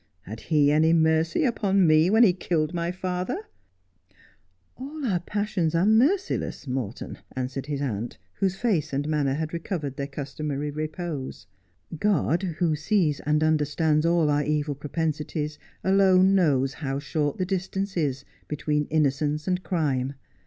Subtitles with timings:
[0.21, 3.41] Had he any mercy upon me when he killed my father 1
[4.77, 9.97] ''All our passions are merciless, Morton,' answered his aunt, whose face and manner had recovered
[9.97, 11.45] their customary repose.'
[11.99, 17.95] God who sees and understands all our evil propensities alone knows how short the distance
[17.95, 20.13] is between innocence and crime.